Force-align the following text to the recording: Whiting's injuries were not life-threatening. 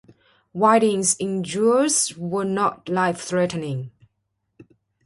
Whiting's 0.51 1.15
injuries 1.19 2.17
were 2.17 2.43
not 2.43 2.89
life-threatening. 2.89 3.91